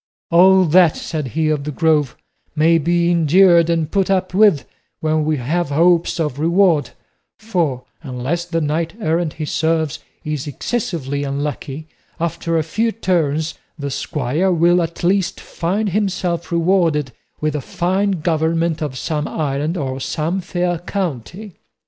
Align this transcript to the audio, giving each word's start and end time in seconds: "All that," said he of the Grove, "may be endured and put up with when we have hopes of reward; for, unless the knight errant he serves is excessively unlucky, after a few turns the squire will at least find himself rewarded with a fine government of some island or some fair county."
"All 0.31 0.65
that," 0.65 0.97
said 0.97 1.27
he 1.37 1.49
of 1.49 1.63
the 1.63 1.69
Grove, 1.71 2.17
"may 2.55 2.79
be 2.79 3.11
endured 3.11 3.69
and 3.69 3.91
put 3.91 4.09
up 4.09 4.33
with 4.33 4.65
when 4.99 5.25
we 5.25 5.37
have 5.37 5.69
hopes 5.69 6.19
of 6.19 6.39
reward; 6.39 6.89
for, 7.37 7.83
unless 8.01 8.43
the 8.45 8.61
knight 8.61 8.95
errant 8.99 9.33
he 9.33 9.45
serves 9.45 9.99
is 10.23 10.47
excessively 10.47 11.23
unlucky, 11.23 11.87
after 12.19 12.57
a 12.57 12.63
few 12.63 12.91
turns 12.91 13.53
the 13.77 13.91
squire 13.91 14.51
will 14.51 14.81
at 14.81 15.03
least 15.03 15.39
find 15.39 15.89
himself 15.89 16.51
rewarded 16.51 17.11
with 17.39 17.55
a 17.55 17.61
fine 17.61 18.09
government 18.21 18.81
of 18.81 18.97
some 18.97 19.27
island 19.27 19.77
or 19.77 19.99
some 19.99 20.41
fair 20.41 20.79
county." 20.79 21.53